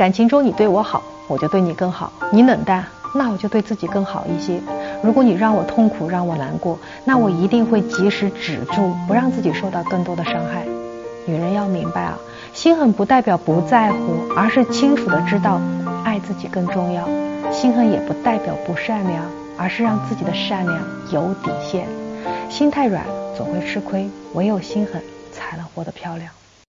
[0.00, 2.82] 感情中你对我好我就对你更好你冷淡
[3.14, 4.58] 那我就对自己更好一些。
[5.02, 10.64] 如果你让我痛苦让我难过那我一定会及时止住不让自己受到更多的伤害。
[11.26, 12.18] 女人要明白啊
[12.54, 13.98] 心狠不代表不在乎
[14.34, 15.60] 而是清楚的知道
[16.02, 17.06] 爱自己更重要。
[17.52, 19.22] 心狠也不代表不善良
[19.58, 20.82] 而是让自己的善良
[21.12, 21.86] 有底线。
[22.48, 23.04] 心太软
[23.36, 26.32] 总会吃亏唯有心狠才能活得漂亮。